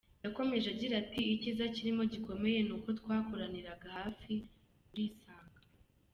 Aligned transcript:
Yakomeje 0.25 0.67
agira 0.73 0.93
ati 1.03 1.21
"Icyiza 1.35 1.63
kirimo 1.75 2.03
gikomeye 2.13 2.59
ni 2.63 2.73
uko 2.77 2.89
twakoraniraga 2.99 3.87
hafi, 3.97 4.33
urisanga. 4.91 5.59